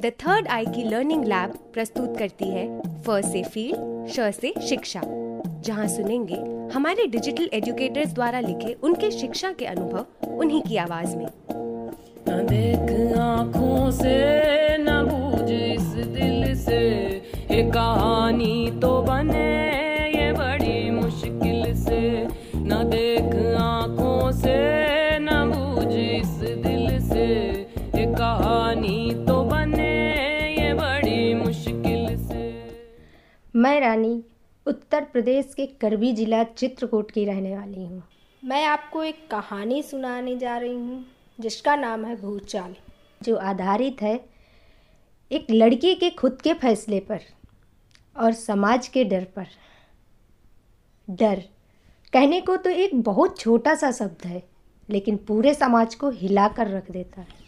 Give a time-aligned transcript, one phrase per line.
[0.00, 5.00] The third आई की learning lab प्रस्तुत करती है फ से फ़ील्ड श से शिक्षा।
[5.60, 6.36] जहाँ सुनेंगे
[6.74, 11.26] हमारे डिजिटल एजुकेटर्स द्वारा लिखे उनके शिक्षा के अनुभव उन्हीं की आवाज़ में।
[12.28, 12.90] देख
[28.54, 29.86] कहानी तो बने
[30.54, 32.42] ये बड़ी मुश्किल से।
[33.54, 34.22] मैं रानी
[34.66, 38.02] उत्तर प्रदेश के करबी जिला चित्रकूट की रहने वाली हूँ।
[38.42, 41.04] मैं आपको एक कहानी सुनाने जा रही हूँ
[41.38, 42.74] जिसका नाम है भूचाल।
[43.20, 44.18] जो आधारित है
[45.30, 47.20] एक लड़की के खुद के फैसले पर
[48.16, 49.46] और समाज के डर पर।
[51.08, 51.42] डर
[52.12, 54.42] कहने को तो एक बहुत छोटा सा शब्द है
[54.88, 57.42] लेकिन पूरे समाज को हिला कर रख देता है।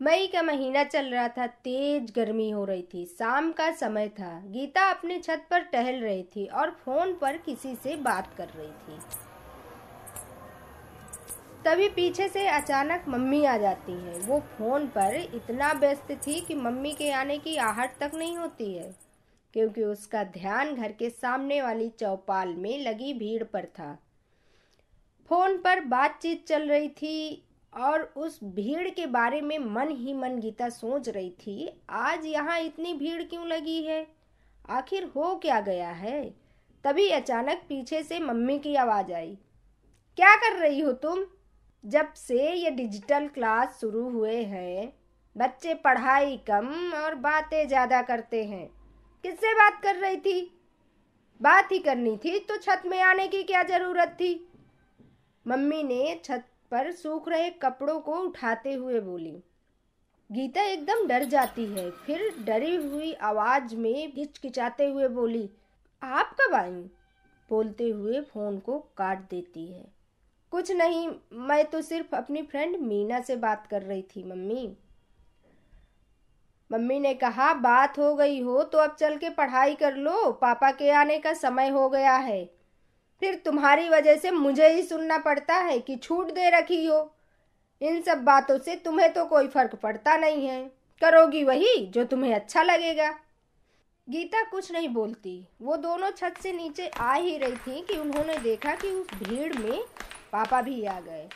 [0.00, 4.30] मई का महीना चल रहा था, तेज गर्मी हो रही थी। शाम का समय था।
[4.46, 8.68] गीता अपने छत पर टहल रही थी और फ़ोन पर किसी से बात कर रही
[8.68, 8.98] थी।
[11.64, 16.54] तभी पीछे से अचानक मम्मी आ जाती है। वो फ़ोन पर इतना व्यस्त थी कि
[16.56, 18.90] मम्मी के आने की आहट तक नहीं होती है,
[19.54, 23.96] क्योंकि उसका ध्यान घर के सामने वाली चौपाल में लगी भीड़ पर था।
[25.30, 30.38] फ़ोन पर बातचीत चल रही थी और उस भीड़ के बारे में मन ही मन
[30.40, 34.06] गीता सोच रही थी, आज यहाँ इतनी भीड़ क्यों लगी है?
[34.70, 36.22] आखिर हो क्या गया है?
[36.84, 39.36] तभी अचानक पीछे से मम्मी की आवाज़ आई।
[40.18, 41.24] क्या कर रही हो तुम?
[41.84, 44.92] जब से ये डिजिटल क्लास शुरू हुए हैं,
[45.36, 48.66] बच्चे पढ़ाई कम और बातें ज़्यादा करते हैं।
[49.24, 50.40] किससे बात कर रही थी?
[51.40, 54.34] बात ही करनी थी तो छत में आने की क्या ज़रूरत थी?
[55.46, 59.32] मम्मी ने छत पर सूख रहे कपड़ों को उठाते हुए बोली,
[60.30, 65.48] गीता एकदम डर जाती है फिर डरी हुई आवाज़ में हिचकिचाते हुए बोली,
[66.02, 66.82] आप कब आई
[67.50, 69.84] बोलते हुए फ़ोन को काट देती है।
[70.52, 74.76] कुछ नहीं, मैं तो सिर्फ़ अपनी फ्रेंड मीना से बात कर रही थी, मम्मी।
[76.70, 80.70] मम्मी ने कहा, बात हो गई हो तो अब चल के पढ़ाई कर लो। पापा
[80.72, 82.42] के आने का समय हो गया है।
[83.20, 87.14] फिर तुम्हारी वजह से मुझे ही सुनना पड़ता है कि छूट दे रखी हो।
[87.82, 90.70] इन सब बातों से तुम्हें तो कोई फ़र्क पड़ता नहीं है।
[91.00, 93.10] करोगी वही जो तुम्हें अच्छा लगेगा।
[94.08, 98.38] गीता कुछ नहीं बोलती। वो दोनों छत से नीचे आ ही रही थी कि उन्होंने
[98.38, 99.82] देखा कि उस भीड़ में
[100.32, 101.28] पापा भी आ गए।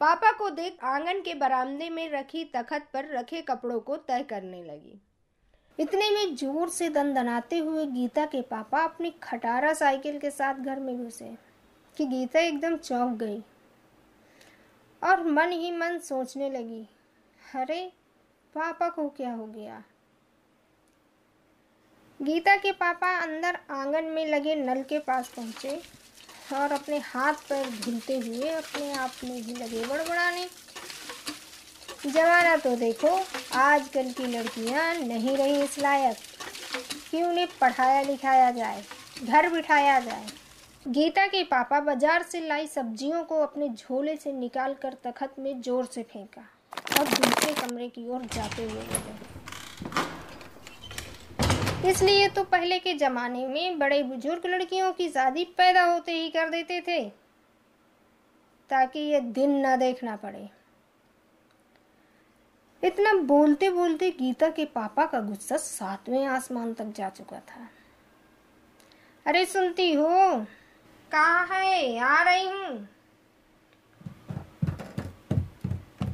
[0.00, 4.62] पापा को देख आँगन के बरामदे में रखी तखत पर रखे कपड़ों को तय करने
[4.64, 5.00] लगी।
[5.82, 10.80] इतने में ज़ोर से दनदनाते हुए गीता के पापा अपनी खटारा साइकिल के साथ घर
[10.80, 11.34] में घुसे,
[11.96, 13.42] कि गीता एकदम चौंक गई।
[15.02, 16.88] और मन ही मन सोचने लगी,
[17.54, 17.92] अरे,
[18.54, 19.82] पापा को क्या हो गया?
[22.22, 25.82] गीता के पापा अंदर आँगन में लगे नल के पास पहुँचे
[26.54, 30.48] और अपने हाथ पैर धुलते हुए अपने आप में ही लगे बड़बड़ाने।
[32.04, 33.08] जमाना तो देखो,
[33.54, 36.16] आजकल की लड़कियाँ नहीं रही इस लायक।
[37.10, 38.82] कि उन्हें पढ़ाया लिखाया जाए,
[39.24, 40.26] घर बिठाया जाए?
[40.86, 45.60] गीता के पापा बाज़ार से लाई सब्जियों को अपने झोले से निकाल कर तखत में
[45.62, 46.42] ज़ोर से फेंका।
[46.98, 49.20] और दूसरे कमरे की ओर जाते हुए बोले
[51.90, 56.50] इसलिए तो पहले के जमाने में बड़े बुज़ुर्ग लड़कियों की शादी पैदा होते ही कर
[56.50, 57.04] देते थे,
[58.70, 60.48] ताकि ये दिन न देखना पड़े।
[62.82, 67.68] इतना बोलते बोलते गीता के पापा का गुस्सा सातवें आसमान तक जा चुका था।
[69.26, 70.08] अरे सुनती हो,
[71.12, 71.98] कहा है?
[71.98, 72.88] आ रही हूँ।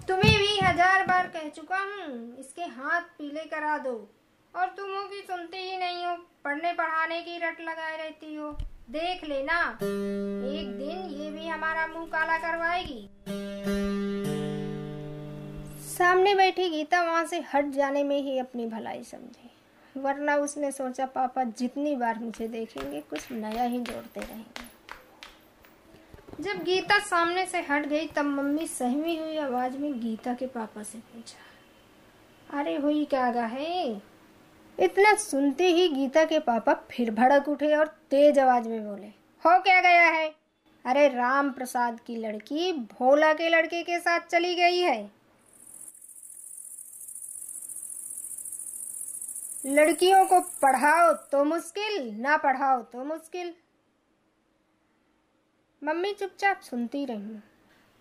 [0.08, 3.96] तुम्हें भी हज़ार बार कह चुका हूँ, इसके हाथ पीले करा दो।
[4.54, 6.14] और तुम कि सुनते ही नहीं हो,
[6.44, 8.50] पढ़ने पढ़ाने की रट लगाए रहती हो।
[8.90, 13.08] देख लेना, एक दिन ये भी हमारा मुँह काला करवाएगी।
[15.98, 19.50] सामने बैठी गीता वहाँ से हट जाने में ही अपनी भलाई समझी।
[19.96, 24.68] वरना उसने सोचा, पापा, जितनी बार मुझे देखेंगे, कुछ नया ही जोड़ते रहेंगे।
[26.42, 30.82] जब गीता सामने से हट गई, तब मम्मी सहमी हुई आवाज़ में गीता के पापा
[30.82, 31.38] से पूछा,
[32.58, 34.02] अरे, हुई क्या गा है
[34.78, 39.06] इतना सुनते ही गीता के पापा फिर भड़क उठे और तेज आवाज़ में बोले,
[39.44, 40.34] हो क्या गया है?
[40.84, 45.18] अरे राम प्रसाद की लड़की भोला के लड़के के साथ चली गई है।
[49.69, 53.53] लड़कियों को पढ़ाओ तो मुश्किल, ना पढ़ाओ तो मुश्किल।
[55.82, 57.37] मम्मी चुपचाप सुनती रही।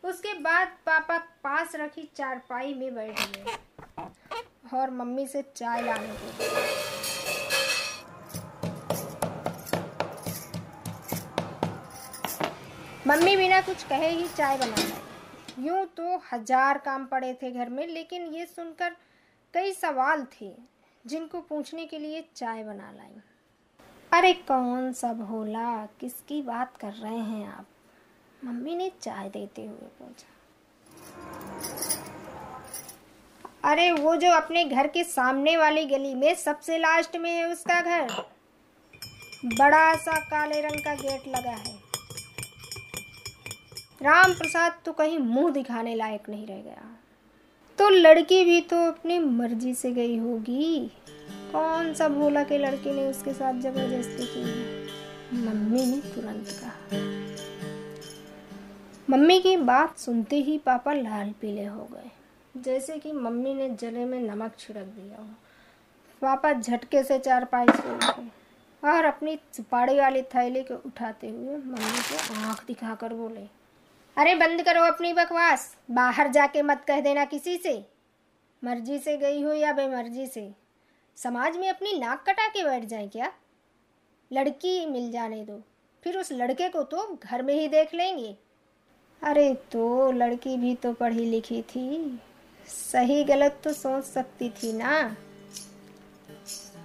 [0.04, 3.56] उसके बाद पापा पास रखी चारपाई में बैठ गए
[4.74, 6.28] और मम्मी से चाय लाने को
[13.08, 17.70] मम्मी बिना कुछ कहे ही चाय बना लाई यूँ तो हज़ार काम पड़े थे घर
[17.70, 18.96] में, लेकिन ये सुनकर
[19.54, 20.52] कई सवाल थे।
[21.08, 23.22] जिनको पूछने के लिए चाय बना लाई।
[24.12, 27.66] अरे कौन सा भोला किसकी बात कर रहे हैं आप?
[28.46, 30.34] मम्मी ने चाय देते हुए पूछा।
[33.64, 37.82] अरे वो जो अपने घर के सामने वाली गली में सबसे लास्ट में है उसका
[37.82, 38.12] घर।
[39.46, 41.76] बड़ा सा काले रंग का गेट लगा है।
[44.02, 46.96] राम प्रसाद तो कहीं मुँह दिखाने लायक नहीं रह गया।
[47.80, 50.92] तो लड़की भी तो अपनी मर्ज़ी से गई होगी।
[51.52, 54.88] कौन सा भोला के लड़के ने उसके साथ ज़बरदस्ती की है?
[55.46, 56.98] मम्मी ने तुरंत कहा।
[59.10, 62.12] मम्मी की बात सुनते ही पापा लाल पीले हो गए।
[62.62, 65.30] जैसे कि मम्मी ने जले में नमक छिड़क दिया हो।
[66.22, 68.28] पापा झटके से चारपाई से उठे
[68.84, 73.46] और अपनी सुपाड़ी वाली थैली को उठाते हुए मम्मी को आँख दिखाकर बोले
[74.18, 77.86] अरे बंद करो अपनी बकवास। बाहर जाके मत कह देना किसी से।
[78.64, 80.52] मर्ज़ी से गई हो या बेमर्जी से।
[81.16, 83.32] समाज में अपनी नाक कटा के बैठ जाए क्या?
[84.34, 85.62] लड़की मिल जाने दो।
[86.04, 88.38] फिर उस लड़के को तो घर में ही देख लेंगे।
[89.24, 92.20] अरे तो लड़की भी तो पढ़ी लिखी थी।
[92.68, 95.16] सही गलत तो सोच सकती थी ना।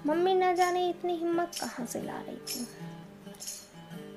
[0.06, 2.67] मम्मी ना जाने इतनी हिम्मत कहाँ से ला रही थी।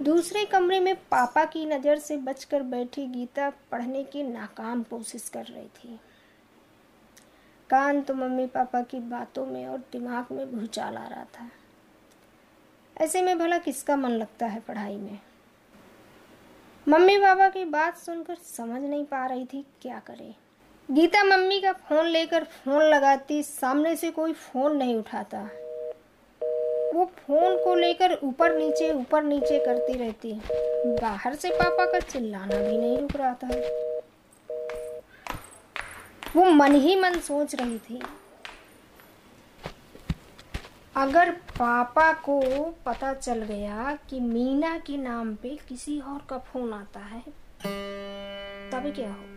[0.02, 5.46] दूसरे कमरे में पापा की नज़र से बचकर बैठी गीता पढ़ने की नाकाम कोशिश कर
[5.46, 6.00] रही थी।
[7.70, 11.50] कान तो मम्मी पापा की बातों में और दिमाग में भूचाल आ रहा था।
[12.98, 15.20] ऐसे में भला किसका मन लगता है पढ़ाई में?
[16.88, 20.34] मम्मी पापा की बात सुनकर समझ नहीं पा रही थी क्या करे।
[20.90, 25.50] गीता मम्मी का फ़ोन लेकर फ़ोन लगाती, सामने से कोई फ़ोन नहीं उठाता।
[26.96, 30.34] वो फ़ोन को लेकर ऊपर नीचे ऊपर नीचे करती रहती
[31.02, 33.48] बाहर से पापा का चिल्लाना भी नहीं रुक रहा था।
[36.36, 38.02] वो मन ही मन सोच रही थी,
[40.96, 42.40] अगर पापा को
[42.86, 47.22] पता चल गया कि मीना के नाम पे किसी और का फ़ोन आता है
[48.72, 49.35] तब क्या होगा?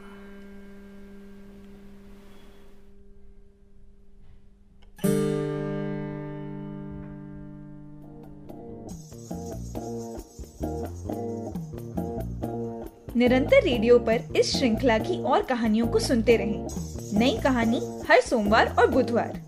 [13.19, 18.76] निरंतर रेडियो पर इस श्रृंखला की और कहानियों को सुनते रहें। नई कहानी हर सोमवार
[18.79, 19.48] और बुधवार